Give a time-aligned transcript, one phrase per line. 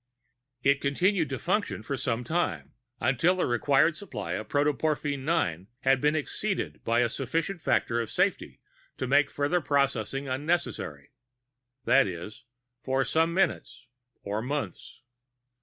[0.63, 6.01] It continued to function for some time until the required supply of Protoporphin IX had
[6.01, 8.59] been exceeded by a sufficient factor of safety
[8.97, 11.11] to make further processing unnecessary
[11.85, 12.45] that is,
[12.83, 13.85] for some minutes
[14.23, 15.03] or months.